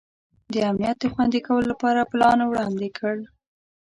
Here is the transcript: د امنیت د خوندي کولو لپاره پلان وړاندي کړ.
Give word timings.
د 0.53 0.55
امنیت 0.69 0.97
د 1.01 1.05
خوندي 1.13 1.39
کولو 1.47 1.67
لپاره 1.73 2.09
پلان 2.11 2.39
وړاندي 2.43 2.89
کړ. 2.97 3.15